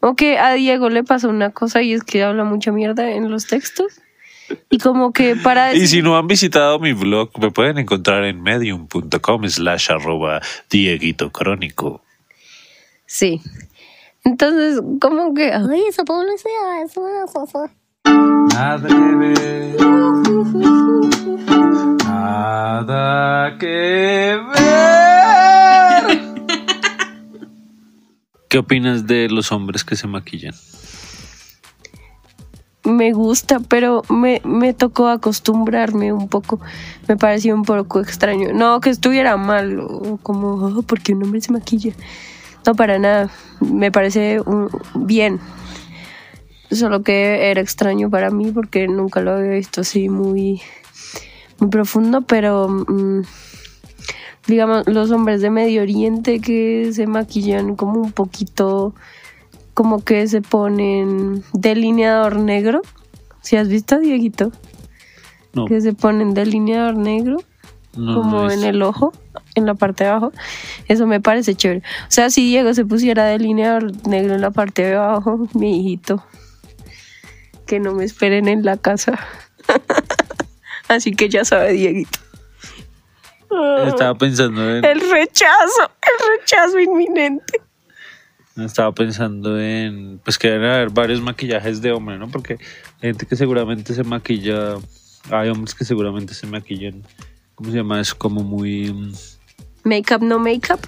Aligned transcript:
O 0.00 0.14
que 0.14 0.38
a 0.38 0.54
Diego 0.54 0.88
le 0.88 1.04
pasó 1.04 1.28
una 1.28 1.50
cosa 1.50 1.82
y 1.82 1.92
es 1.92 2.02
que 2.02 2.22
habla 2.22 2.44
mucha 2.44 2.72
mierda 2.72 3.10
en 3.10 3.30
los 3.30 3.46
textos. 3.46 4.00
Y 4.68 4.78
como 4.78 5.12
que 5.12 5.36
para 5.36 5.74
Y 5.74 5.86
si 5.86 6.02
no 6.02 6.16
han 6.16 6.26
visitado 6.26 6.78
mi 6.78 6.92
blog, 6.92 7.30
me 7.38 7.50
pueden 7.50 7.78
encontrar 7.78 8.24
en 8.24 8.42
medium.com 8.42 9.48
slash 9.48 9.92
arroba 9.92 10.40
dieguito 10.68 11.30
crónico. 11.30 12.02
Sí. 13.06 13.40
Entonces, 14.24 14.80
como 15.00 15.34
que... 15.34 15.52
Ay, 15.52 15.82
esa 15.88 16.04
publicidad 16.04 16.82
es 16.84 16.96
una 16.96 17.26
cosa. 17.26 17.70
Nada 18.04 18.88
que 18.88 19.16
ver. 19.16 19.76
Nada 22.04 23.58
que 23.58 24.38
ver. 24.54 24.89
¿Qué 28.50 28.58
opinas 28.58 29.06
de 29.06 29.28
los 29.28 29.52
hombres 29.52 29.84
que 29.84 29.94
se 29.94 30.08
maquillan? 30.08 30.54
Me 32.82 33.12
gusta, 33.12 33.60
pero 33.60 34.02
me, 34.08 34.42
me 34.44 34.74
tocó 34.74 35.06
acostumbrarme 35.06 36.12
un 36.12 36.28
poco. 36.28 36.58
Me 37.06 37.16
pareció 37.16 37.54
un 37.54 37.62
poco 37.62 38.00
extraño. 38.00 38.52
No 38.52 38.80
que 38.80 38.90
estuviera 38.90 39.36
mal, 39.36 39.78
o 39.78 40.18
como, 40.20 40.54
oh, 40.54 40.82
porque 40.82 41.12
un 41.12 41.22
hombre 41.22 41.40
se 41.40 41.52
maquilla. 41.52 41.92
No, 42.66 42.74
para 42.74 42.98
nada. 42.98 43.30
Me 43.60 43.92
parece 43.92 44.40
bien. 44.96 45.38
Solo 46.72 47.04
que 47.04 47.52
era 47.52 47.60
extraño 47.60 48.10
para 48.10 48.32
mí 48.32 48.50
porque 48.50 48.88
nunca 48.88 49.20
lo 49.20 49.30
había 49.30 49.52
visto 49.52 49.82
así 49.82 50.08
muy, 50.08 50.60
muy 51.60 51.70
profundo, 51.70 52.22
pero 52.22 52.68
mm, 52.68 53.22
digamos, 54.46 54.86
los 54.86 55.10
hombres 55.10 55.40
de 55.40 55.50
Medio 55.50 55.82
Oriente 55.82 56.40
que 56.40 56.90
se 56.92 57.06
maquillan 57.06 57.76
como 57.76 58.00
un 58.00 58.12
poquito, 58.12 58.94
como 59.74 60.02
que 60.04 60.26
se 60.28 60.42
ponen 60.42 61.42
delineador 61.52 62.36
negro. 62.36 62.82
Si 63.42 63.56
has 63.56 63.68
visto, 63.68 63.98
Dieguito? 63.98 64.52
No, 65.52 65.64
Que 65.64 65.80
se 65.80 65.92
ponen 65.92 66.34
delineador 66.34 66.96
negro 66.96 67.38
no, 67.96 68.14
como 68.14 68.42
no 68.42 68.50
en 68.50 68.62
el 68.62 68.82
ojo, 68.82 69.12
en 69.54 69.66
la 69.66 69.74
parte 69.74 70.04
de 70.04 70.10
abajo. 70.10 70.32
Eso 70.86 71.06
me 71.06 71.20
parece 71.20 71.54
chévere. 71.54 71.80
O 71.80 72.10
sea, 72.10 72.30
si 72.30 72.44
Diego 72.44 72.72
se 72.74 72.84
pusiera 72.84 73.24
delineador 73.24 74.06
negro 74.06 74.34
en 74.34 74.40
la 74.40 74.50
parte 74.50 74.82
de 74.82 74.94
abajo, 74.94 75.48
mi 75.54 75.80
hijito, 75.80 76.22
que 77.66 77.80
no 77.80 77.94
me 77.94 78.04
esperen 78.04 78.48
en 78.48 78.64
la 78.64 78.76
casa. 78.76 79.18
Así 80.88 81.12
que 81.12 81.28
ya 81.28 81.44
sabe, 81.44 81.72
Dieguito. 81.72 82.18
Estaba 83.86 84.14
pensando 84.16 84.76
en, 84.76 84.84
El 84.84 85.00
rechazo, 85.10 85.90
el 86.02 86.38
rechazo 86.40 86.78
inminente. 86.78 87.60
estaba 88.56 88.92
pensando 88.92 89.58
en, 89.60 90.18
pues 90.24 90.38
que 90.38 90.48
deben 90.50 90.70
haber 90.70 90.90
varios 90.90 91.20
maquillajes 91.20 91.80
de 91.80 91.92
hombre, 91.92 92.18
¿no? 92.18 92.28
Porque 92.28 92.54
hay 92.54 93.10
gente 93.10 93.26
que 93.26 93.36
seguramente 93.36 93.94
se 93.94 94.04
maquilla, 94.04 94.74
hay 95.30 95.48
hombres 95.48 95.74
que 95.74 95.84
seguramente 95.84 96.34
se 96.34 96.46
maquillan, 96.46 97.02
¿cómo 97.54 97.70
se 97.70 97.78
llama 97.78 98.00
eso? 98.00 98.16
Como 98.18 98.42
muy, 98.42 98.92
mm, 98.92 99.12
Make-up, 99.84 100.22
no 100.22 100.38
make-up. 100.38 100.80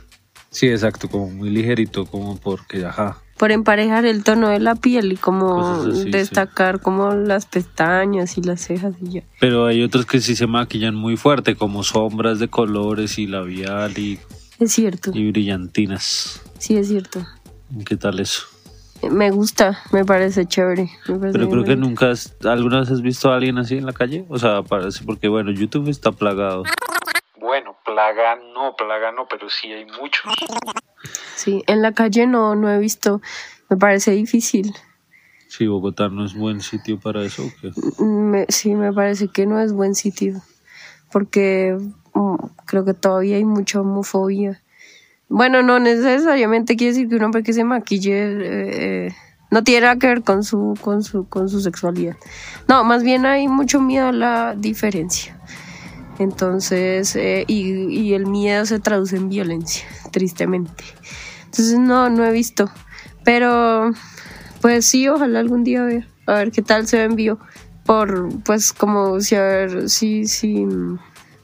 sí, 0.51 0.69
exacto, 0.69 1.09
como 1.09 1.31
muy 1.31 1.49
ligerito, 1.51 2.05
como 2.05 2.37
porque, 2.37 2.85
ajá, 2.85 3.22
Por 3.43 3.51
emparejar 3.51 4.05
el 4.07 4.23
tono 4.23 4.51
de 4.51 4.61
la 4.61 4.77
piel 4.77 5.11
y 5.11 5.17
como 5.17 5.83
sí. 5.93 6.11
destacar 6.13 6.79
como 6.79 7.13
las 7.13 7.45
pestañas 7.47 8.39
y 8.39 8.43
las 8.43 8.61
cejas 8.61 8.95
y 9.03 9.15
ya. 9.15 9.23
Pero 9.41 9.67
hay 9.67 9.83
otros 9.83 10.07
que 10.07 10.21
sí 10.21 10.37
se 10.37 10.47
maquillan 10.47 10.95
muy 10.95 11.17
fuerte, 11.17 11.57
como 11.57 11.83
sombras 11.83 12.39
de 12.39 12.47
colores 12.47 13.19
y 13.19 13.27
labial 13.27 13.99
y, 13.99 14.21
Es 14.61 14.71
cierto, 14.71 15.11
y 15.13 15.33
brillantinas. 15.33 16.41
sí 16.59 16.77
es 16.77 16.87
cierto. 16.87 17.27
¿Qué 17.85 17.97
tal 17.97 18.21
eso? 18.21 18.45
Me 19.11 19.33
gusta, 19.33 19.77
me 19.91 20.05
parece 20.05 20.47
chévere. 20.47 20.89
me 21.09 21.19
parece 21.19 21.37
Pero 21.37 21.51
creo 21.51 21.65
que 21.65 21.75
nunca, 21.75 22.13
has- 22.13 22.37
¿alguna 22.45 22.79
vez 22.79 22.93
has 22.93 23.03
visto 23.03 23.33
a 23.33 23.35
alguien 23.35 23.59
así 23.59 23.77
en 23.77 23.87
la 23.87 23.93
calle? 23.93 24.25
O 24.29 24.39
sea, 24.39 24.63
parece, 24.63 25.03
porque 25.05 25.27
bueno, 25.27 25.51
YouTube 25.51 25.89
está 25.89 26.13
plagado. 26.13 26.63
Bueno, 27.41 27.77
plaga 27.85 28.37
no, 28.55 28.77
plaga 28.77 29.11
no, 29.11 29.27
pero 29.29 29.51
sí 29.51 29.73
hay 29.73 29.85
muchos. 29.85 30.33
Sí, 31.37 31.63
en 31.67 31.83
la 31.83 31.93
calle 31.93 32.27
no, 32.27 32.55
no 32.55 32.71
he 32.71 32.79
visto. 32.79 33.21
Me 33.69 33.77
parece 33.77 34.13
difícil. 34.13 34.75
Sí, 35.49 35.67
Bogotá 35.67 36.09
no 36.09 36.25
es 36.25 36.35
buen 36.35 36.61
sitio 36.61 36.99
para 36.99 37.23
eso. 37.25 37.45
¿o 37.47 37.53
qué? 37.61 38.03
Me- 38.05 38.47
sí, 38.49 38.75
me 38.75 38.93
parece 38.93 39.29
que 39.29 39.47
no 39.47 39.61
es 39.61 39.73
buen 39.73 39.95
sitio. 39.95 40.41
Porque 41.11 41.77
mm, 42.15 42.37
creo 42.65 42.85
que 42.85 42.95
todavía 42.95 43.37
hay 43.37 43.45
mucha 43.45 43.81
homofobia. 43.81 44.63
Bueno, 45.29 45.63
no 45.63 45.79
necesariamente 45.79 46.77
quiere 46.77 46.93
decir 46.93 47.09
que 47.09 47.17
un 47.17 47.23
hombre 47.25 47.43
que 47.43 47.53
se 47.53 47.65
maquille 47.65 48.13
eh, 48.15 49.15
no 49.51 49.65
tiene 49.65 49.83
nada 49.83 49.97
que 49.97 50.07
ver 50.07 50.23
con 50.23 50.45
su, 50.45 50.75
con 50.81 51.03
su, 51.03 51.27
con 51.29 51.49
su 51.49 51.61
sexualidad. 51.61 52.17
No, 52.69 52.85
más 52.85 53.03
bien 53.03 53.25
hay 53.27 53.49
mucho 53.49 53.81
miedo 53.81 54.09
a 54.09 54.13
la 54.13 54.55
diferencia. 54.57 55.39
Entonces, 56.19 57.17
eh, 57.17 57.45
y, 57.49 57.73
y 57.89 58.15
el 58.15 58.27
miedo 58.27 58.65
se 58.67 58.79
traduce 58.79 59.17
en 59.17 59.29
violencia, 59.29 59.85
tristemente. 60.11 60.85
Entonces, 61.45 61.79
no, 61.79 62.09
no 62.11 62.25
he 62.25 62.33
visto. 62.33 62.71
Pero, 63.25 63.93
pues 64.61 64.87
sí, 64.87 65.09
ojalá 65.09 65.41
algún 65.41 65.65
día 65.65 65.83
vea. 65.83 66.07
A 66.27 66.35
ver 66.35 66.53
qué 66.53 66.63
tal 66.63 66.87
se 66.87 66.99
ve 66.99 67.05
en 67.05 67.17
vivo. 67.17 67.39
Por, 67.85 68.29
pues, 68.45 68.73
como 68.73 69.21
si, 69.21 69.35
a 69.35 69.43
ver, 69.43 69.89
sí, 69.91 70.27
sí. 70.27 70.67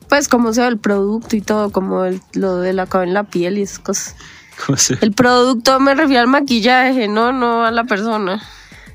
Pues, 0.08 0.28
como 0.28 0.52
sea 0.52 0.68
el 0.68 0.78
producto 0.78 1.36
y 1.36 1.40
todo, 1.40 1.70
como 1.72 2.04
el- 2.04 2.20
lo 2.34 2.56
de 2.58 2.72
la 2.72 2.88
en 3.02 3.14
la 3.14 3.24
piel 3.24 3.58
y 3.58 3.62
esas 3.62 3.78
cosas. 3.80 4.16
¿Cómo 4.64 4.78
se- 4.78 4.98
El 5.00 5.12
producto 5.12 5.78
me 5.80 5.94
refiero 5.94 6.20
al 6.22 6.28
maquillaje, 6.28 7.08
no, 7.08 7.32
no 7.32 7.64
a 7.64 7.70
la 7.70 7.84
persona. 7.84 8.42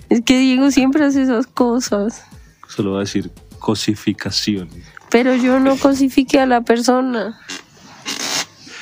Es 0.10 0.22
que 0.22 0.38
Diego 0.40 0.72
siempre 0.72 1.06
hace 1.06 1.24
esas 1.24 1.48
cosas. 1.48 2.24
Solo 2.68 2.92
va 2.94 2.98
a 2.98 3.02
decir 3.02 3.32
cosificación. 3.60 4.70
Pero 5.14 5.34
yo 5.36 5.60
no 5.60 5.78
cosifique 5.78 6.40
a 6.42 6.46
la 6.46 6.62
persona. 6.62 7.40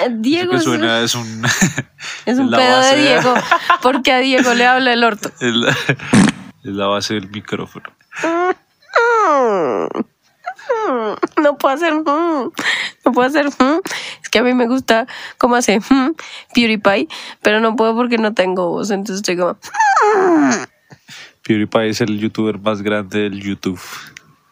Diego 0.10 0.54
es, 0.54 0.64
suena 0.64 1.02
es 1.02 1.14
un... 1.14 1.44
es 2.26 2.40
un 2.40 2.50
pedo 2.50 2.82
de- 2.82 2.96
Diego, 3.02 3.34
porque 3.84 4.12
a 4.14 4.18
Diego 4.20 4.54
le 4.56 4.66
habla 4.66 4.94
el 4.94 5.04
orto. 5.04 5.30
es, 5.40 5.54
la, 5.56 5.70
es 5.70 5.76
la 6.64 6.88
base 6.88 7.14
del 7.16 7.30
micrófono. 7.30 7.90
No 11.38 11.58
puedo 11.58 11.76
hacer. 11.76 11.94
mm, 11.94 12.04
No 13.06 13.12
puedo 13.14 13.28
hacer. 13.28 13.48
mm. 13.48 13.80
Es 14.24 14.30
que 14.30 14.40
a 14.40 14.44
mí 14.44 14.54
me 14.54 14.68
gusta 14.68 15.08
cómo 15.38 15.56
hace 15.56 15.80
mm, 15.80 16.14
PewDiePie, 16.54 17.08
pero 17.42 17.60
no 17.60 17.76
puedo 17.76 17.96
porque 17.96 18.18
no 18.18 18.34
tengo 18.34 18.70
voz. 18.70 18.90
Entonces 18.92 19.18
estoy 19.18 19.38
como. 19.38 19.58
PewDiePie 21.44 21.90
es 21.90 22.02
el 22.02 22.18
youtuber 22.20 22.58
más 22.60 22.82
grande 22.82 23.20
del 23.20 23.42
YouTube. 23.42 23.80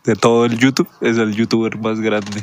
De 0.04 0.16
todo 0.16 0.46
el 0.46 0.58
YouTube, 0.58 0.90
es 1.02 1.18
el 1.18 1.36
youtuber 1.36 1.78
más 1.78 2.00
grande. 2.00 2.42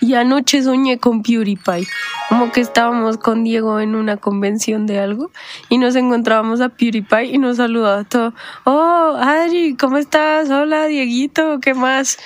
Y 0.00 0.14
anoche 0.14 0.62
soñé 0.62 0.98
con 0.98 1.22
PewDiePie. 1.22 1.86
Como 2.28 2.52
que 2.52 2.60
estábamos 2.60 3.16
con 3.18 3.44
Diego 3.44 3.80
en 3.80 3.94
una 3.94 4.16
convención 4.16 4.86
de 4.86 4.98
algo 4.98 5.30
y 5.68 5.78
nos 5.78 5.96
encontrábamos 5.96 6.60
a 6.60 6.68
PewDiePie 6.68 7.34
y 7.34 7.38
nos 7.38 7.58
saludaba 7.58 8.04
todo. 8.04 8.34
Oh, 8.64 9.16
Adri, 9.18 9.76
¿cómo 9.76 9.98
estás? 9.98 10.50
Hola, 10.50 10.86
Dieguito, 10.86 11.60
¿qué 11.60 11.74
más? 11.74 12.18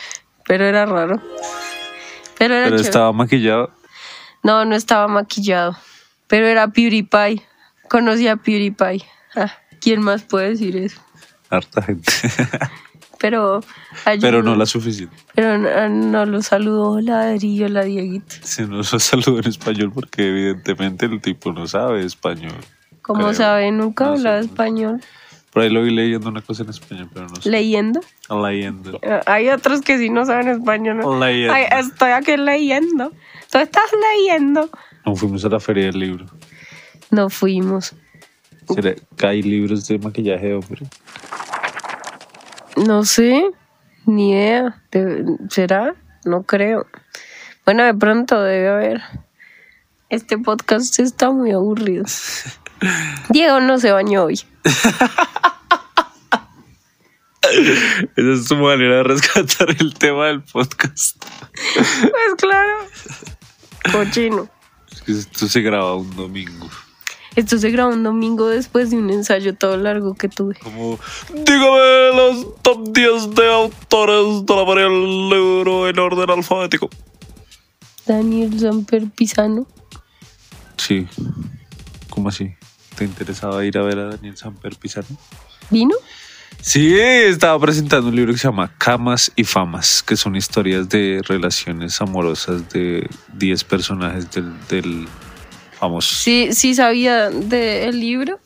Pero 0.47 0.65
era 0.65 0.87
raro. 0.87 1.21
Pero 2.38 2.55
era 2.55 2.65
Pero 2.65 2.77
estaba 2.77 3.12
maquillado. 3.12 3.71
No, 4.43 4.65
no 4.65 4.75
estaba 4.75 5.09
maquillado. 5.09 5.77
Pero 6.27 6.47
era 6.47 6.69
PewDiePie. 6.69 7.43
Conocí 7.88 8.28
a 8.28 8.37
PewDiePie. 8.37 9.05
Ah, 9.37 9.53
¿Quién 9.81 10.00
más 10.03 10.22
puede 10.22 10.50
decir 10.50 10.77
eso? 10.77 11.00
Harta 11.50 11.83
gente. 11.83 12.12
Pero, 13.19 13.61
Pero 14.21 14.43
no 14.43 14.55
la 14.55 14.65
suficiente. 14.67 15.17
pero 15.34 15.59
no, 15.59 15.89
no 15.89 16.25
lo 16.27 16.41
saludó. 16.43 16.93
Hola, 16.93 17.23
Adri, 17.31 17.62
hola, 17.65 17.83
Dieguito. 17.84 18.37
Si 18.43 18.62
no 18.65 18.83
se 18.84 18.99
saluda 19.01 19.41
en 19.41 19.49
español 19.49 19.91
porque 19.93 20.29
evidentemente 20.29 21.06
el 21.06 21.21
tipo 21.21 21.53
no 21.53 21.67
sabe 21.67 22.05
español. 22.05 22.55
Como 23.03 23.23
Creo. 23.23 23.34
sabe, 23.34 23.71
nunca 23.73 24.05
No 24.06 24.12
sé. 24.12 24.19
hablaba 24.19 24.39
español. 24.41 25.01
Por 25.53 25.62
ahí 25.62 25.70
lo 25.70 25.82
vi 25.82 25.91
leyendo 25.91 26.29
una 26.29 26.43
cosa 26.43 26.62
en 26.62 26.69
español, 26.69 27.09
pero 27.12 27.26
no 27.26 27.37
sé. 27.37 27.50
Leyendo. 27.50 28.00
Leyendo. 28.31 28.99
Eh, 29.03 29.20
Hay 29.26 29.49
otros 29.49 29.81
que 29.81 29.99
sí 29.99 30.11
no 30.11 30.25
saben 30.26 30.49
español. 30.49 30.99
¿no? 30.99 31.19
Leyendo. 31.19 31.55
Ay, 31.55 31.65
estoy 31.81 32.11
aquí 32.12 32.37
leyendo. 32.37 33.12
Tú 33.50 33.59
estás 33.59 33.87
leyendo. 34.15 34.69
No 35.06 35.17
fuimos 35.17 35.44
a 35.44 35.49
la 35.49 35.59
feria 35.59 35.87
del 35.87 35.99
libro. 35.99 36.26
No 37.11 37.31
fuimos. 37.31 37.94
¿Será 38.73 38.94
que 39.17 39.26
hay 39.26 39.43
libros 39.43 39.88
de 39.88 39.99
maquillaje 39.99 40.49
de 40.49 40.55
hombre? 40.55 40.82
No 42.87 43.05
sé. 43.05 43.51
Ni 44.07 44.33
idea. 44.33 44.83
De- 44.91 45.25
¿Será? 45.51 45.95
No 46.25 46.43
creo. 46.45 46.87
Bueno, 47.65 47.85
de 47.85 47.95
pronto 47.95 48.41
debe 48.43 48.69
haber. 48.69 49.03
Este 50.09 50.39
podcast 50.39 50.99
está 51.01 51.31
muy 51.31 51.51
aburrido. 51.53 52.05
Diego 53.31 53.61
no 53.61 53.79
se 53.79 53.93
bañó 53.93 54.25
hoy. 54.25 54.41
Esa 58.17 58.33
es 58.33 58.47
tu 58.47 58.57
manera 58.57 58.97
de 58.99 59.03
rescatar 59.05 59.71
el 59.79 59.95
tema 59.95 60.27
del 60.27 60.43
podcast. 60.43 61.25
Pues 61.55 62.35
claro. 62.39 62.75
Cochino. 63.93 64.49
Es 64.91 65.03
que 65.03 65.13
esto 65.13 65.49
se 65.49 65.61
graba 65.63 65.97
un 65.97 66.15
domingo. 66.15 66.69
Esto 67.38 67.56
se 67.56 67.70
grabó 67.70 67.93
un 67.93 68.02
domingo 68.02 68.49
después 68.49 68.90
de 68.90 68.96
un 68.96 69.11
ensayo 69.11 69.55
todo 69.55 69.76
largo 69.76 70.17
que 70.17 70.29
tuve. 70.29 70.56
Como, 70.56 70.99
dígame 71.32 72.17
los 72.17 72.61
top 72.62 72.93
10 72.93 73.31
de 73.37 73.52
autores 73.52 74.44
de 74.44 74.56
la 74.56 74.64
María 74.64 74.82
del 74.82 75.29
Libro 75.29 75.88
en 75.88 75.99
orden 76.00 76.31
alfabético. 76.31 76.90
Daniel 78.05 78.58
Samper 78.58 79.08
Pisano. 79.11 79.69
Sí. 80.79 81.06
¿Cómo 82.11 82.31
así? 82.31 82.56
¿Te 82.96 83.05
interesaba 83.05 83.64
ir 83.64 83.79
a 83.79 83.82
ver 83.82 84.00
a 84.00 84.05
Daniel 84.17 84.37
Samper 84.37 84.75
Pizarro? 84.75 85.06
¿Vino? 85.70 85.94
Sí, 86.61 86.99
estaba 86.99 87.56
presentando 87.61 88.08
un 88.08 88.17
libro 88.17 88.32
que 88.32 88.41
se 88.41 88.49
llama 88.49 88.75
Camas 88.79 89.31
y 89.37 89.44
Famas, 89.44 90.02
que 90.02 90.17
son 90.17 90.34
historias 90.34 90.88
de 90.88 91.23
relaciones 91.25 92.00
amorosas 92.00 92.69
de 92.70 93.08
10 93.34 93.62
personajes 93.62 94.29
del, 94.32 94.52
del 94.67 95.06
famoso. 95.79 96.15
Sí, 96.15 96.49
sí 96.53 96.75
sabía 96.75 97.31
del 97.31 98.01
libro, 98.01 98.41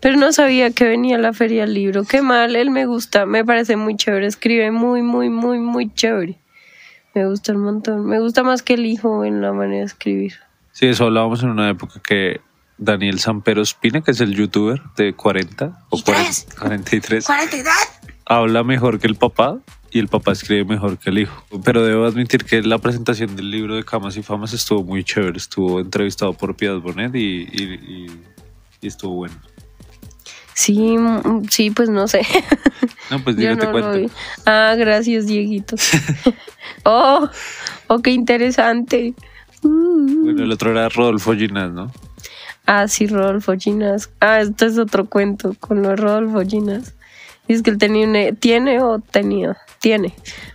pero 0.00 0.16
no 0.16 0.32
sabía 0.32 0.70
que 0.70 0.84
venía 0.84 1.16
a 1.16 1.18
la 1.18 1.32
feria 1.32 1.62
del 1.62 1.74
libro. 1.74 2.04
Qué 2.04 2.22
mal, 2.22 2.56
él 2.56 2.70
me 2.70 2.86
gusta, 2.86 3.26
me 3.26 3.44
parece 3.44 3.76
muy 3.76 3.96
chévere, 3.96 4.26
escribe 4.26 4.70
muy, 4.70 5.02
muy, 5.02 5.30
muy, 5.30 5.58
muy 5.58 5.92
chévere. 5.92 6.38
Me 7.14 7.26
gusta 7.26 7.52
un 7.52 7.62
montón, 7.62 8.06
me 8.06 8.18
gusta 8.18 8.42
más 8.42 8.62
que 8.62 8.74
el 8.74 8.86
hijo 8.86 9.24
en 9.24 9.40
la 9.40 9.52
manera 9.52 9.80
de 9.80 9.86
escribir. 9.86 10.34
Sí, 10.72 10.86
eso 10.86 11.04
hablábamos 11.04 11.42
en 11.42 11.50
una 11.50 11.70
época 11.70 12.00
que 12.06 12.40
Daniel 12.76 13.20
Sampero 13.20 13.62
Espina, 13.62 14.00
que 14.00 14.10
es 14.10 14.20
el 14.20 14.34
youtuber 14.34 14.82
de 14.96 15.14
40 15.14 15.86
o 15.90 16.02
40, 16.02 16.56
43, 16.58 17.24
42. 17.24 17.72
habla 18.26 18.64
mejor 18.64 18.98
que 18.98 19.06
el 19.06 19.14
papá 19.14 19.58
y 19.94 20.00
el 20.00 20.08
papá 20.08 20.32
escribe 20.32 20.64
mejor 20.64 20.98
que 20.98 21.10
el 21.10 21.18
hijo. 21.20 21.44
Pero 21.64 21.86
debo 21.86 22.04
admitir 22.04 22.44
que 22.44 22.60
la 22.62 22.78
presentación 22.78 23.36
del 23.36 23.48
libro 23.48 23.76
de 23.76 23.84
Camas 23.84 24.16
y 24.16 24.24
Famas 24.24 24.52
estuvo 24.52 24.82
muy 24.82 25.04
chévere. 25.04 25.38
Estuvo 25.38 25.78
entrevistado 25.78 26.32
por 26.32 26.56
Piedad 26.56 26.80
Bonet 26.80 27.14
y, 27.14 27.48
y, 27.50 27.62
y, 27.62 28.06
y 28.80 28.86
estuvo 28.88 29.14
bueno. 29.14 29.36
Sí, 30.52 30.98
mm, 30.98 31.44
sí, 31.48 31.70
pues 31.70 31.88
no 31.88 32.08
sé. 32.08 32.22
No, 33.10 33.22
pues 33.22 33.36
Yo 33.36 33.54
no 33.54 33.70
lo 33.70 33.92
vi. 33.92 34.10
Ah, 34.46 34.74
gracias, 34.78 35.26
Dieguito. 35.26 35.76
oh, 36.84 37.28
oh, 37.88 37.98
qué 38.00 38.10
interesante. 38.12 39.12
Uh. 39.62 40.24
Bueno, 40.24 40.42
el 40.42 40.50
otro 40.50 40.70
era 40.70 40.88
Rodolfo 40.88 41.34
Ginás, 41.34 41.70
¿no? 41.70 41.92
Ah, 42.66 42.88
sí, 42.88 43.06
Rodolfo 43.06 43.52
Ginas. 43.58 44.10
Ah, 44.20 44.40
esto 44.40 44.64
es 44.64 44.78
otro 44.78 45.04
cuento 45.04 45.54
con 45.60 45.82
lo 45.82 45.90
de 45.90 45.96
Rodolfo 45.96 46.40
Ginas. 46.48 46.94
Y 47.46 47.52
es 47.52 47.62
que 47.62 47.70
él 47.70 47.78
tenía 47.78 48.06
e- 48.06 48.32
tiene 48.32 48.80
o 48.80 49.00
tenía, 49.00 49.58
tiene 49.84 50.14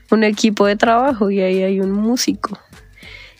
un 0.09 0.23
equipo 0.23 0.65
de 0.65 0.75
trabajo 0.75 1.29
y 1.29 1.39
ahí 1.39 1.61
hay 1.61 1.79
un 1.81 1.91
músico. 1.91 2.57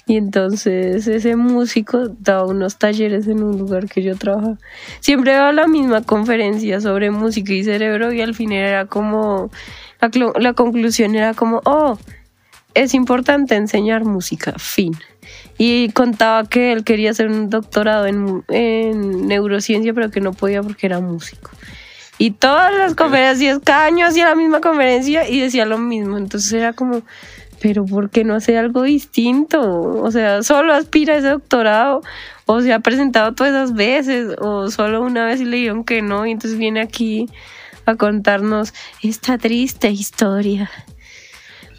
Y 0.06 0.18
entonces 0.18 1.08
ese 1.08 1.36
músico 1.36 2.10
daba 2.10 2.46
unos 2.46 2.78
talleres 2.78 3.28
en 3.28 3.42
un 3.42 3.58
lugar 3.58 3.88
que 3.88 4.04
yo 4.04 4.16
trabajaba. 4.16 4.60
Siempre 5.00 5.34
daba 5.34 5.52
la 5.52 5.66
misma 5.66 6.04
conferencia 6.04 6.80
sobre 6.80 7.10
música 7.10 7.54
y 7.54 7.64
cerebro 7.64 8.14
y 8.14 8.22
al 8.22 8.36
final 8.36 8.60
era 8.60 8.86
como, 8.86 9.50
la 10.40 10.54
conclusión 10.54 11.16
era 11.16 11.34
como, 11.34 11.60
oh, 11.66 11.98
es 12.76 12.94
importante 12.94 13.56
enseñar 13.56 14.06
música, 14.06 14.54
fin. 14.60 14.94
Y 15.58 15.90
contaba 15.90 16.48
que 16.48 16.72
él 16.72 16.84
quería 16.84 17.10
hacer 17.10 17.30
un 17.30 17.50
doctorado 17.50 18.06
en, 18.06 18.44
en 18.50 19.28
neurociencia, 19.28 19.92
pero 19.96 20.12
que 20.12 20.22
no 20.22 20.34
podía 20.34 20.62
porque 20.62 20.86
era 20.86 21.00
músico. 21.00 21.50
Y 22.22 22.32
todas 22.32 22.78
las 22.78 22.96
conferencias, 22.96 23.60
cada 23.64 23.86
año 23.86 24.06
hacía 24.06 24.26
la 24.26 24.36
misma 24.36 24.60
conferencia 24.60 25.28
y 25.28 25.40
decía 25.40 25.66
lo 25.66 25.78
mismo. 25.78 26.18
Entonces 26.18 26.52
era 26.52 26.74
como, 26.74 27.02
pero 27.62 27.86
¿por 27.86 28.10
qué 28.10 28.26
no 28.26 28.36
hace 28.36 28.58
algo 28.58 28.84
distinto? 28.84 29.62
O 29.62 30.12
sea, 30.12 30.44
solo 30.44 30.74
aspira 30.74 31.14
a 31.14 31.18
ese 31.18 31.30
doctorado, 31.30 32.02
o 32.46 32.60
se 32.60 32.74
ha 32.74 32.82
presentado 32.82 33.34
todas 33.34 33.54
esas 33.54 33.74
veces, 33.74 34.36
o 34.38 34.70
solo 34.70 35.02
una 35.02 35.26
vez 35.26 35.40
y 35.40 35.46
le 35.46 35.58
dijeron 35.58 35.86
que 35.86 36.02
no, 36.02 36.26
y 36.26 36.32
entonces 36.32 36.60
viene 36.60 36.82
aquí 36.82 37.30
a 37.86 37.96
contarnos 37.96 38.74
esta 39.02 39.38
triste 39.38 39.90
historia. 39.90 40.70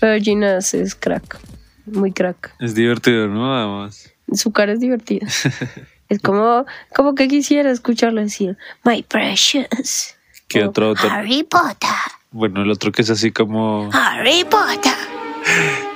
Pero 0.00 0.22
Ginas 0.24 0.72
es 0.72 0.94
crack, 0.94 1.38
muy 1.84 2.12
crack. 2.12 2.54
Es 2.60 2.74
divertido, 2.74 3.28
¿no? 3.28 3.54
Además. 3.54 4.10
Su 4.32 4.52
cara 4.52 4.72
es 4.72 4.80
divertida. 4.80 5.26
es 6.08 6.18
como, 6.20 6.64
como 6.94 7.14
que 7.14 7.28
quisiera 7.28 7.70
escucharlo 7.70 8.22
decir, 8.22 8.56
My 8.84 9.02
precious. 9.02 10.16
¿Qué 10.50 10.64
O, 10.64 10.68
otro 10.68 10.88
autor? 10.88 11.10
Harry 11.12 11.44
Potter. 11.44 11.88
Bueno, 12.32 12.62
el 12.62 12.70
otro 12.70 12.90
que 12.90 13.02
es 13.02 13.10
así 13.10 13.30
como... 13.30 13.88
Harry 13.92 14.44
Potter. 14.44 14.92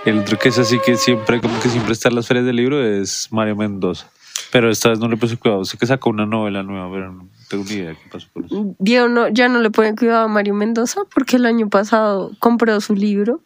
El 0.05 0.21
otro 0.21 0.39
que 0.39 0.49
es 0.49 0.59
así 0.59 0.79
que 0.79 0.97
siempre, 0.97 1.41
como 1.41 1.59
que 1.61 1.69
siempre 1.69 1.93
está 1.93 2.09
en 2.09 2.15
las 2.15 2.29
ferias 2.29 2.47
del 2.47 2.57
libro 2.57 2.83
es 2.83 3.29
Mario 3.33 3.57
Mendoza. 3.57 4.09
Pero 4.53 4.71
esta 4.71 4.91
vez 4.91 5.01
no 5.01 5.09
le 5.09 5.17
puse 5.17 5.37
cuidado. 5.37 5.65
Sé 5.65 5.77
que 5.77 5.87
sacó 5.87 6.11
una 6.11 6.25
novela 6.25 6.63
nueva, 6.63 6.89
pero 6.93 7.13
no 7.13 7.29
tengo 7.49 7.65
ni 7.65 7.73
idea 7.73 7.95
qué 7.95 8.09
pasó 8.11 8.29
con 8.33 8.45
eso. 8.45 8.77
Diego 8.79 9.09
no, 9.09 9.29
ya 9.29 9.49
no 9.49 9.61
le 9.61 9.71
pone 9.71 9.97
cuidado 9.97 10.27
a 10.27 10.29
Mario 10.29 10.55
Mendoza 10.55 11.01
porque 11.13 11.37
el 11.37 11.47
año 11.47 11.69
pasado 11.69 12.31
compró 12.39 12.81
su 12.81 12.95
libro 12.95 13.41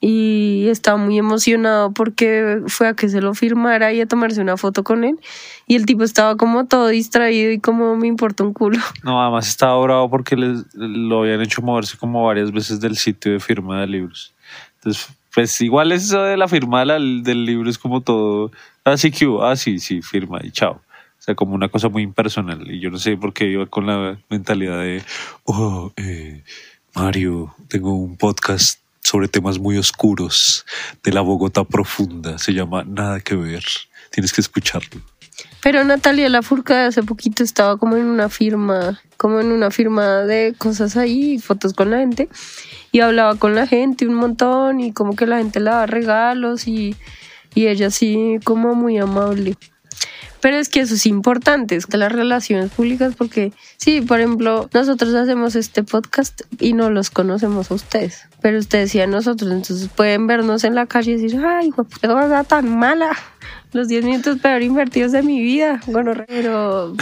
y 0.00 0.66
estaba 0.68 0.96
muy 0.96 1.18
emocionado 1.18 1.92
porque 1.92 2.60
fue 2.66 2.88
a 2.88 2.94
que 2.94 3.08
se 3.08 3.20
lo 3.20 3.34
firmara 3.34 3.92
y 3.92 4.00
a 4.00 4.06
tomarse 4.06 4.40
una 4.40 4.56
foto 4.56 4.84
con 4.84 5.02
él. 5.04 5.18
Y 5.66 5.74
el 5.74 5.86
tipo 5.86 6.04
estaba 6.04 6.36
como 6.36 6.66
todo 6.66 6.88
distraído 6.88 7.50
y 7.50 7.58
como 7.58 7.96
me 7.96 8.06
importa 8.06 8.44
un 8.44 8.52
culo. 8.52 8.78
No, 9.02 9.20
además 9.22 9.48
estaba 9.48 9.80
bravo 9.82 10.08
porque 10.08 10.36
les, 10.36 10.64
lo 10.74 11.22
habían 11.22 11.40
hecho 11.40 11.62
moverse 11.62 11.96
como 11.98 12.24
varias 12.24 12.52
veces 12.52 12.80
del 12.80 12.96
sitio 12.96 13.32
de 13.32 13.40
firma 13.40 13.80
de 13.80 13.86
libros. 13.88 14.34
Entonces, 14.76 15.08
pues 15.34 15.60
igual 15.60 15.90
eso 15.92 16.22
de 16.22 16.36
la 16.36 16.46
firma 16.48 16.80
de 16.80 16.86
la- 16.86 16.94
del 16.98 17.44
libro 17.44 17.68
es 17.68 17.78
como 17.78 18.00
todo, 18.00 18.50
así 18.84 19.10
que 19.10 19.26
hubo, 19.26 19.44
ah, 19.44 19.56
sí, 19.56 19.78
sí, 19.78 20.00
firma 20.02 20.38
y 20.42 20.50
chao. 20.52 20.72
O 21.18 21.20
sea, 21.20 21.34
como 21.34 21.54
una 21.54 21.68
cosa 21.68 21.88
muy 21.88 22.02
impersonal. 22.04 22.70
Y 22.70 22.78
yo 22.80 22.90
no 22.90 22.98
sé 22.98 23.16
por 23.16 23.32
qué 23.32 23.46
iba 23.48 23.66
con 23.66 23.86
la 23.86 24.18
mentalidad 24.30 24.78
de, 24.80 25.02
oh, 25.44 25.92
eh, 25.96 26.44
Mario, 26.94 27.54
tengo 27.68 27.94
un 27.94 28.16
podcast 28.16 28.80
sobre 29.08 29.26
temas 29.26 29.58
muy 29.58 29.78
oscuros 29.78 30.66
de 31.02 31.12
la 31.12 31.22
Bogotá 31.22 31.64
profunda. 31.64 32.38
Se 32.38 32.52
llama 32.52 32.84
Nada 32.84 33.20
que 33.20 33.34
ver. 33.34 33.64
Tienes 34.10 34.34
que 34.34 34.42
escucharlo. 34.42 35.00
Pero 35.62 35.82
Natalia 35.82 36.28
Lafourcade 36.28 36.88
hace 36.88 37.02
poquito 37.02 37.42
estaba 37.42 37.78
como 37.78 37.96
en 37.96 38.04
una 38.04 38.28
firma, 38.28 39.00
como 39.16 39.40
en 39.40 39.50
una 39.50 39.70
firma 39.70 40.24
de 40.24 40.54
cosas 40.58 40.96
ahí, 40.98 41.38
fotos 41.38 41.72
con 41.72 41.90
la 41.90 41.98
gente, 41.98 42.28
y 42.92 43.00
hablaba 43.00 43.36
con 43.36 43.54
la 43.54 43.66
gente 43.66 44.06
un 44.06 44.14
montón, 44.14 44.80
y 44.80 44.92
como 44.92 45.16
que 45.16 45.26
la 45.26 45.38
gente 45.38 45.60
le 45.60 45.70
daba 45.70 45.86
regalos, 45.86 46.68
y, 46.68 46.94
y 47.54 47.66
ella 47.66 47.86
así 47.86 48.38
como 48.44 48.74
muy 48.74 48.98
amable. 48.98 49.56
Pero 50.40 50.56
es 50.56 50.68
que 50.68 50.80
eso 50.80 50.94
es 50.94 51.06
importante, 51.06 51.74
es 51.74 51.86
que 51.86 51.96
las 51.96 52.12
relaciones 52.12 52.70
públicas, 52.70 53.14
porque 53.16 53.52
sí, 53.76 54.00
por 54.00 54.20
ejemplo, 54.20 54.68
nosotros 54.72 55.14
hacemos 55.14 55.56
este 55.56 55.82
podcast 55.82 56.42
y 56.60 56.74
no 56.74 56.90
los 56.90 57.10
conocemos 57.10 57.70
a 57.70 57.74
ustedes, 57.74 58.28
pero 58.40 58.58
ustedes 58.58 58.92
sí 58.92 59.00
a 59.00 59.06
nosotros, 59.06 59.50
entonces 59.50 59.88
pueden 59.88 60.26
vernos 60.26 60.64
en 60.64 60.74
la 60.74 60.86
calle 60.86 61.12
y 61.12 61.16
decir, 61.16 61.40
ay, 61.44 61.70
qué 62.00 62.08
cosa 62.08 62.44
tan 62.44 62.78
mala, 62.78 63.16
los 63.72 63.88
10 63.88 64.04
minutos 64.04 64.38
peor 64.38 64.62
invertidos 64.62 65.12
de 65.12 65.22
mi 65.22 65.42
vida, 65.42 65.80
bueno, 65.86 66.12
pero, 66.26 66.94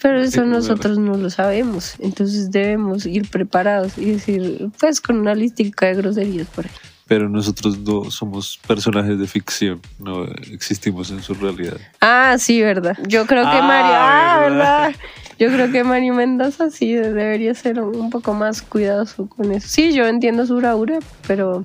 pero 0.00 0.20
eso 0.22 0.44
nosotros 0.46 0.98
no 0.98 1.16
lo 1.16 1.28
sabemos, 1.28 1.94
entonces 1.98 2.50
debemos 2.50 3.04
ir 3.04 3.28
preparados 3.28 3.98
y 3.98 4.12
decir, 4.12 4.68
pues 4.78 5.00
con 5.00 5.18
una 5.18 5.34
listica 5.34 5.86
de 5.86 5.94
groserías 5.94 6.48
por 6.48 6.66
ahí. 6.66 6.72
Pero 7.10 7.28
nosotros 7.28 7.76
no 7.80 8.08
somos 8.08 8.60
personajes 8.68 9.18
de 9.18 9.26
ficción, 9.26 9.80
no 9.98 10.26
existimos 10.52 11.10
en 11.10 11.20
su 11.24 11.34
realidad. 11.34 11.76
Ah, 12.00 12.36
sí, 12.38 12.62
verdad. 12.62 12.96
Yo 13.08 13.26
creo 13.26 13.42
que 13.42 13.56
Ah, 13.56 13.62
Mario, 13.62 13.92
ah, 13.96 14.38
verdad. 14.42 14.82
verdad. 14.84 15.00
Yo 15.36 15.48
creo 15.48 15.72
que 15.72 15.82
Mario 15.82 16.14
Mendoza 16.14 16.70
sí 16.70 16.92
debería 16.92 17.52
ser 17.54 17.80
un 17.80 18.10
poco 18.10 18.32
más 18.32 18.62
cuidadoso 18.62 19.26
con 19.26 19.50
eso. 19.50 19.66
Sí, 19.66 19.92
yo 19.92 20.06
entiendo 20.06 20.46
su 20.46 20.54
bravura, 20.54 21.00
pero 21.26 21.64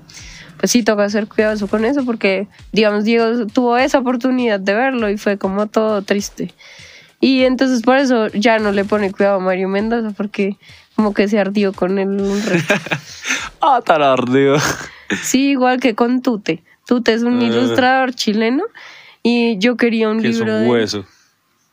pues 0.57 0.71
sí 0.71 0.81
toca 0.81 1.07
ser 1.09 1.27
cuidadoso 1.27 1.67
con 1.67 1.85
eso 1.85 2.03
porque, 2.05 2.47
digamos, 2.71 3.03
Diego 3.03 3.45
tuvo 3.45 3.77
esa 3.77 3.99
oportunidad 3.99 4.59
de 4.59 4.73
verlo 4.73 5.11
y 5.11 5.17
fue 5.19 5.37
como 5.37 5.67
todo 5.67 6.01
triste. 6.01 6.55
Y 7.19 7.43
entonces 7.43 7.83
por 7.83 7.97
eso 7.97 8.29
ya 8.29 8.57
no 8.57 8.71
le 8.71 8.83
pone 8.83 9.11
cuidado 9.11 9.35
a 9.35 9.39
Mario 9.39 9.69
Mendoza 9.69 10.09
porque 10.17 10.57
como 10.95 11.13
que 11.13 11.27
se 11.27 11.37
ardió 11.37 11.71
con 11.71 11.99
él 11.99 12.07
un. 12.19 12.41
Ah, 13.61 13.81
tan 13.85 14.01
ardido. 14.01 14.57
Sí, 15.21 15.49
igual 15.51 15.79
que 15.79 15.95
con 15.95 16.21
Tute. 16.21 16.63
Tute 16.87 17.13
es 17.13 17.23
un 17.23 17.39
Ah. 17.39 17.43
ilustrador 17.43 18.13
chileno 18.13 18.63
y 19.23 19.57
yo 19.59 19.75
quería 19.77 20.09
un 20.09 20.21
Que 20.21 20.29
es 20.29 20.37
libro 20.39 20.53
un 20.57 20.63
de... 20.63 20.69
hueso. 20.69 21.05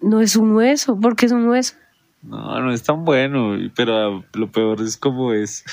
No 0.00 0.20
es 0.20 0.36
un 0.36 0.52
hueso, 0.52 0.98
porque 1.00 1.26
es 1.26 1.32
un 1.32 1.46
hueso. 1.48 1.74
No, 2.22 2.60
no 2.60 2.72
es 2.72 2.82
tan 2.82 3.04
bueno, 3.04 3.56
pero 3.76 4.24
lo 4.34 4.50
peor 4.50 4.80
es 4.80 4.96
cómo 4.96 5.32
es. 5.32 5.64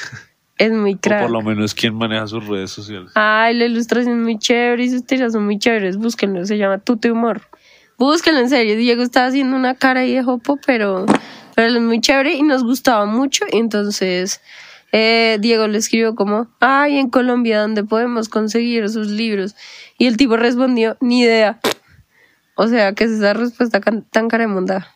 Es 0.58 0.72
muy 0.74 0.96
O 0.96 1.00
crack. 1.00 1.22
por 1.22 1.32
lo 1.32 1.42
menos 1.42 1.74
quién 1.74 1.96
maneja 1.96 2.28
sus 2.28 2.46
redes 2.46 2.70
sociales. 2.72 3.12
Ay, 3.16 3.56
la 3.56 3.66
ilustración 3.66 4.18
es 4.18 4.24
muy 4.24 4.38
chévere 4.38 4.84
y 4.84 4.90
sus 4.90 5.06
tiras 5.06 5.32
son 5.34 5.46
muy 5.46 5.58
chéveres. 5.58 5.96
Búsquenlo, 5.98 6.46
se 6.46 6.58
llama 6.58 6.80
Tute 6.80 7.12
Humor. 7.12 7.42
Búsquenlo 7.98 8.42
en 8.42 8.50
serio. 8.50 8.76
Diego 8.76 9.02
estaba 9.02 9.28
haciendo 9.28 9.56
una 9.56 9.76
cara 9.76 10.02
ahí 10.02 10.14
de 10.14 10.22
jopo, 10.24 10.60
pero, 10.66 11.06
pero 11.56 11.68
él 11.70 11.78
es 11.78 11.82
muy 11.82 12.02
chévere 12.02 12.34
y 12.34 12.44
nos 12.44 12.64
gustaba 12.64 13.06
mucho. 13.06 13.46
Entonces, 13.52 14.42
eh, 14.92 15.38
Diego 15.40 15.68
le 15.68 15.78
escribió 15.78 16.16
como, 16.16 16.48
ay, 16.60 16.98
en 16.98 17.10
Colombia, 17.10 17.62
¿dónde 17.62 17.84
podemos 17.84 18.30
conseguir 18.30 18.90
sus 18.90 19.08
libros? 19.08 19.56
Y 19.98 20.08
el 20.08 20.18
tipo 20.18 20.38
respondió, 20.38 20.98
ni 21.02 21.22
idea. 21.22 21.60
O 22.56 22.68
sea, 22.68 22.94
¿qué 22.94 23.06
es 23.06 23.12
esa 23.12 23.34
respuesta 23.34 23.80
tan 23.80 24.28
caremunda? 24.28 24.96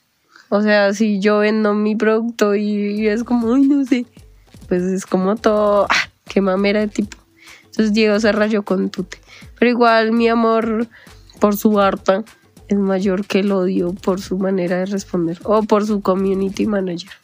O 0.56 0.62
sea, 0.62 0.94
si 0.94 1.20
yo 1.20 1.40
vendo 1.40 1.74
mi 1.74 1.96
producto 1.96 2.54
y, 2.54 3.08
es 3.08 3.24
como, 3.24 3.56
ay, 3.56 3.64
no 3.64 3.84
sé, 3.86 4.06
pues 4.68 4.84
es 4.84 5.08
como 5.08 5.36
todo, 5.36 5.88
ah, 5.90 6.10
qué 6.26 6.42
mamera 6.42 6.82
de 6.82 6.90
tipo. 6.90 7.18
Entonces 7.66 7.92
Diego 7.92 8.20
se 8.20 8.32
rayó 8.32 8.62
con 8.62 8.92
Tute. 8.92 9.18
Pero 9.58 9.72
igual 9.72 10.12
mi 10.12 10.28
amor 10.28 10.88
por 11.40 11.58
su 11.58 11.80
harta 11.80 12.24
es 12.68 12.78
mayor 12.78 13.26
que 13.26 13.40
el 13.40 13.52
odio 13.52 13.94
por 13.94 14.22
su 14.22 14.38
manera 14.38 14.78
de 14.78 14.86
responder 14.86 15.40
o 15.44 15.64
por 15.64 15.88
su 15.88 16.02
community 16.02 16.68
manager. 16.68 17.23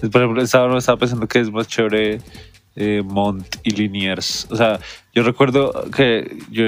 Por 0.00 0.22
ejemplo, 0.22 0.42
estaba, 0.42 0.78
estaba 0.78 0.98
pensando 0.98 1.26
que 1.26 1.40
es 1.40 1.50
más 1.50 1.68
chévere 1.68 2.20
eh, 2.76 3.02
Mont 3.04 3.56
y 3.62 3.70
Liniers. 3.70 4.46
O 4.50 4.56
sea, 4.56 4.78
yo 5.14 5.22
recuerdo 5.22 5.72
que 5.90 6.38
yo 6.50 6.64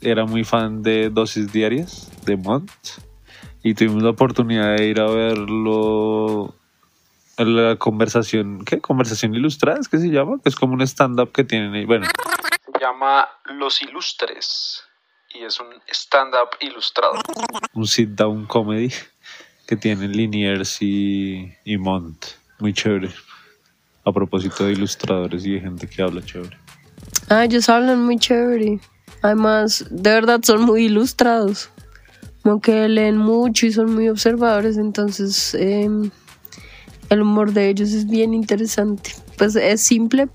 era 0.00 0.24
muy 0.24 0.44
fan 0.44 0.82
de 0.82 1.10
dosis 1.10 1.52
diarias 1.52 2.10
de 2.24 2.36
Mont 2.36 2.70
y 3.62 3.74
tuvimos 3.74 4.02
la 4.02 4.10
oportunidad 4.10 4.76
de 4.76 4.86
ir 4.86 5.00
a 5.00 5.06
verlo 5.06 6.54
en 7.36 7.56
la 7.56 7.76
conversación, 7.76 8.64
¿qué? 8.64 8.80
Conversación 8.80 9.34
ilustrada, 9.34 9.80
¿es 9.80 9.88
que 9.88 9.98
se 9.98 10.08
llama? 10.08 10.38
Es 10.44 10.54
como 10.54 10.74
un 10.74 10.82
stand-up 10.82 11.32
que 11.32 11.44
tienen 11.44 11.74
ahí. 11.74 11.84
Bueno. 11.84 12.06
Se 12.06 12.80
llama 12.80 13.28
Los 13.46 13.82
Ilustres 13.82 14.84
y 15.34 15.44
es 15.44 15.58
un 15.60 15.66
stand-up 15.88 16.56
ilustrado. 16.60 17.14
Un 17.74 17.86
sit-down 17.86 18.46
comedy 18.46 18.92
que 19.66 19.76
tienen 19.76 20.12
Liniers 20.12 20.80
y, 20.80 21.52
y 21.64 21.76
Mont. 21.76 22.24
Muy 22.58 22.72
chévere. 22.72 23.10
A 24.04 24.12
propósito 24.12 24.66
de 24.66 24.72
ilustradores 24.72 25.46
y 25.46 25.52
de 25.52 25.60
gente 25.60 25.86
que 25.86 26.02
habla 26.02 26.22
chévere. 26.22 26.56
Ah, 27.28 27.44
ellos 27.44 27.68
hablan 27.68 28.04
muy 28.04 28.18
chévere. 28.18 28.80
Además, 29.22 29.86
de 29.90 30.10
verdad 30.10 30.40
son 30.42 30.62
muy 30.62 30.84
ilustrados. 30.84 31.70
Como 32.42 32.60
que 32.60 32.88
leen 32.88 33.16
mucho 33.16 33.66
y 33.66 33.72
son 33.72 33.94
muy 33.94 34.08
observadores. 34.08 34.76
Entonces, 34.76 35.54
em, 35.54 36.10
el 37.08 37.22
humor 37.22 37.52
de 37.52 37.70
ellos 37.70 37.92
es 37.92 38.06
bien 38.06 38.34
interesante. 38.34 39.12
Pues 39.38 39.56
es 39.56 39.80
simple 39.80 40.28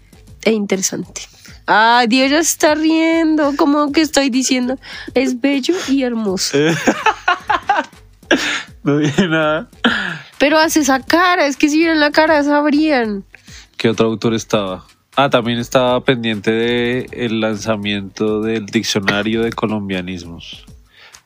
e 0.44 0.52
interesante. 0.52 1.22
Ay, 1.68 2.08
Dios 2.08 2.32
ya 2.32 2.40
está 2.40 2.74
riendo. 2.74 3.56
Como 3.56 3.92
que 3.92 4.02
estoy 4.02 4.32
diciendo, 4.32 4.80
es 5.14 5.40
bello 5.40 5.76
y 5.88 6.02
hermoso. 6.02 6.58
no 8.84 8.98
dije 8.98 9.28
nada. 9.28 9.70
Pero 10.40 10.58
hace 10.58 10.80
esa 10.80 11.02
cara, 11.02 11.46
es 11.46 11.58
que 11.58 11.70
si 11.70 11.78
vieran 11.78 12.00
la 12.00 12.12
cara 12.12 12.44
sabrían. 12.44 13.24
¿Qué 13.78 13.90
otro 13.90 14.08
autor 14.08 14.34
estaba? 14.34 14.86
Ah, 15.16 15.30
también 15.30 15.60
estaba 15.60 16.02
pendiente 16.04 16.52
de 16.52 17.08
el 17.12 17.42
lanzamiento 17.42 18.42
del 18.42 18.66
diccionario 18.66 19.44
de 19.44 19.52
colombianismos, 19.52 20.66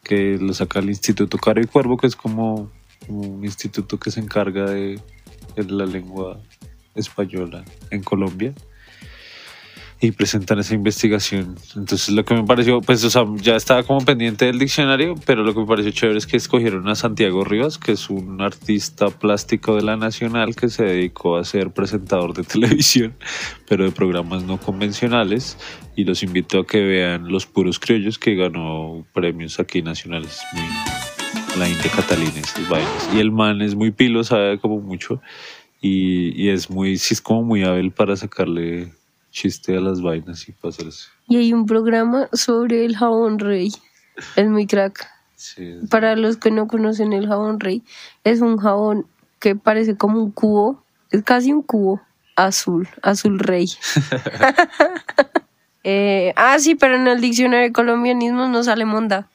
que 0.03 0.37
lo 0.39 0.53
saca 0.53 0.79
el 0.79 0.89
Instituto 0.89 1.37
Caro 1.37 1.61
y 1.61 1.67
Cuervo, 1.67 1.97
que 1.97 2.07
es 2.07 2.15
como 2.15 2.71
un 3.07 3.43
instituto 3.43 3.99
que 3.99 4.09
se 4.09 4.19
encarga 4.19 4.69
de 4.69 4.99
la 5.55 5.85
lengua 5.85 6.39
española 6.95 7.63
en 7.91 8.01
Colombia 8.01 8.53
y 10.03 10.11
presentan 10.11 10.59
esa 10.59 10.73
investigación. 10.75 11.55
Entonces 11.77 12.09
lo 12.09 12.25
que 12.25 12.35
me 12.35 12.43
pareció, 12.43 12.81
pues 12.81 13.05
o 13.05 13.09
sea, 13.09 13.23
ya 13.37 13.55
estaba 13.55 13.83
como 13.83 14.03
pendiente 14.03 14.43
del 14.43 14.59
diccionario, 14.59 15.15
pero 15.25 15.45
lo 15.45 15.53
que 15.53 15.61
me 15.61 15.65
pareció 15.65 15.93
chévere 15.93 16.17
es 16.17 16.27
que 16.27 16.35
escogieron 16.35 16.89
a 16.89 16.95
Santiago 16.95 17.45
Rivas, 17.45 17.77
que 17.77 17.93
es 17.93 18.09
un 18.09 18.41
artista 18.41 19.07
plástico 19.07 19.77
de 19.77 19.83
la 19.83 19.95
Nacional 19.95 20.57
que 20.57 20.67
se 20.67 20.83
dedicó 20.83 21.37
a 21.37 21.45
ser 21.45 21.71
presentador 21.71 22.33
de 22.33 22.43
televisión, 22.43 23.13
pero 23.65 23.85
de 23.85 23.91
programas 23.91 24.43
no 24.43 24.57
convencionales, 24.57 25.57
y 25.95 26.03
los 26.03 26.21
invito 26.21 26.59
a 26.59 26.67
que 26.67 26.81
vean 26.81 27.31
Los 27.31 27.45
Puros 27.45 27.79
Criollos, 27.79 28.19
que 28.19 28.35
ganó 28.35 29.05
premios 29.13 29.61
aquí 29.61 29.81
nacionales, 29.81 30.41
muy, 30.51 31.57
la 31.57 31.69
India 31.69 31.89
Catalina. 31.95 32.41
Y 33.15 33.19
el 33.19 33.31
man 33.31 33.61
es 33.61 33.73
muy 33.73 33.91
pilo, 33.91 34.25
sabe 34.25 34.59
como 34.59 34.81
mucho, 34.81 35.21
y, 35.79 36.43
y 36.43 36.49
es 36.49 36.69
muy, 36.69 36.97
sí 36.97 37.13
es 37.13 37.21
como 37.21 37.43
muy 37.43 37.63
hábil 37.63 37.91
para 37.91 38.17
sacarle 38.17 38.91
chiste 39.33 39.75
a 39.75 39.81
las 39.81 40.01
vainas 40.01 40.47
y 40.47 40.53
pasarse. 40.53 41.09
Y 41.27 41.37
hay 41.37 41.51
un 41.51 41.65
programa 41.65 42.29
sobre 42.31 42.85
el 42.85 42.95
jabón 42.95 43.39
rey. 43.39 43.73
Es 44.37 44.47
muy 44.47 44.67
crack. 44.67 45.09
Para 45.89 46.15
los 46.15 46.37
que 46.37 46.51
no 46.51 46.67
conocen 46.67 47.11
el 47.11 47.27
jabón 47.27 47.59
rey, 47.59 47.83
es 48.23 48.39
un 48.39 48.57
jabón 48.57 49.05
que 49.39 49.57
parece 49.57 49.97
como 49.97 50.23
un 50.23 50.31
cubo, 50.31 50.81
es 51.11 51.21
casi 51.23 51.51
un 51.51 51.63
cubo 51.63 52.01
azul, 52.37 52.87
azul 53.01 53.39
rey. 53.39 53.69
eh, 55.83 56.33
ah, 56.37 56.57
sí, 56.59 56.75
pero 56.75 56.95
en 56.95 57.07
el 57.07 57.19
diccionario 57.19 57.65
de 57.65 57.73
colombianismo 57.73 58.47
no 58.47 58.63
sale 58.63 58.85
monda. 58.85 59.27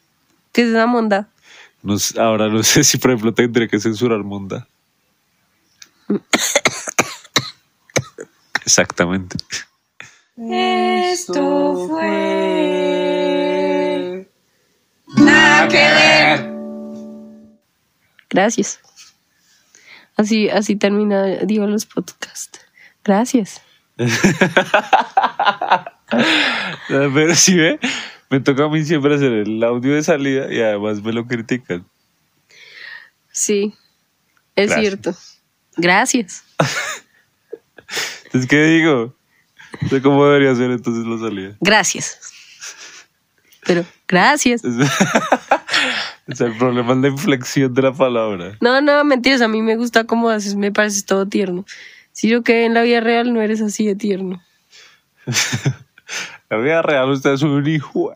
¿Qué 0.52 0.62
es 0.62 0.68
la 0.68 0.86
monda? 0.86 1.28
No, 1.82 1.96
ahora 2.18 2.48
no 2.48 2.62
sé 2.62 2.84
si, 2.84 2.96
por 2.96 3.10
ejemplo, 3.10 3.34
tendré 3.34 3.68
que 3.68 3.78
censurar 3.78 4.24
monda. 4.24 4.66
Exactamente. 8.64 9.36
Esto 10.40 11.88
fue. 11.88 12.28
Nada 15.16 15.66
que 15.66 15.76
ver. 15.76 16.48
Gracias. 18.30 18.78
Así, 20.16 20.48
así 20.48 20.76
termina, 20.76 21.24
digo, 21.44 21.66
los 21.66 21.86
podcasts. 21.86 22.60
Gracias. 23.02 23.60
Pero 26.88 27.34
si 27.34 27.56
ve, 27.56 27.80
me 28.30 28.38
toca 28.38 28.66
a 28.66 28.68
mí 28.68 28.84
siempre 28.84 29.16
hacer 29.16 29.32
el 29.32 29.60
audio 29.64 29.96
de 29.96 30.04
salida 30.04 30.52
y 30.52 30.60
además 30.60 31.02
me 31.02 31.12
lo 31.12 31.26
critican. 31.26 31.84
Sí, 33.32 33.74
es 34.54 34.72
cierto. 34.72 35.16
Gracias. 35.76 36.44
Entonces, 38.26 38.48
¿qué 38.48 38.62
digo? 38.64 39.17
sé 39.90 40.02
cómo 40.02 40.26
debería 40.26 40.54
ser, 40.54 40.70
entonces 40.70 41.04
lo 41.04 41.18
salía. 41.18 41.56
Gracias. 41.60 42.18
Pero, 43.66 43.84
gracias. 44.06 44.64
es 44.64 46.40
el 46.40 46.56
problema 46.56 46.92
es 46.92 46.98
la 46.98 47.08
inflexión 47.08 47.74
de 47.74 47.82
la 47.82 47.92
palabra. 47.92 48.56
No, 48.60 48.80
no, 48.80 49.04
mentiras. 49.04 49.42
A 49.42 49.48
mí 49.48 49.60
me 49.60 49.76
gusta 49.76 50.04
cómo 50.04 50.30
haces, 50.30 50.54
me 50.56 50.72
pareces 50.72 51.04
todo 51.04 51.26
tierno. 51.26 51.66
Si 52.12 52.28
yo 52.28 52.42
que 52.42 52.64
en 52.64 52.74
la 52.74 52.82
vida 52.82 53.00
real 53.00 53.32
no 53.32 53.42
eres 53.42 53.60
así 53.60 53.86
de 53.86 53.94
tierno. 53.94 54.42
la 56.50 56.56
vida 56.56 56.82
real 56.82 57.10
usted 57.10 57.32
es 57.32 57.42
un 57.42 57.66
hijo. 57.68 58.14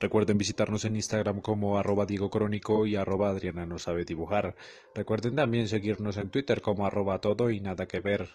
Recuerden 0.00 0.38
visitarnos 0.38 0.84
en 0.84 0.96
Instagram 0.96 1.40
como 1.40 1.76
arroba 1.76 2.06
Diego 2.06 2.30
Crónico 2.30 2.86
y 2.86 2.96
arroba 2.96 3.30
Adriana 3.30 3.66
no 3.66 3.78
sabe 3.78 4.04
dibujar. 4.04 4.54
Recuerden 4.94 5.34
también 5.36 5.68
seguirnos 5.68 6.16
en 6.16 6.30
Twitter 6.30 6.62
como 6.62 6.86
arroba 6.86 7.20
todo 7.20 7.50
y 7.50 7.60
nada 7.60 7.86
que 7.86 8.00
ver. 8.00 8.30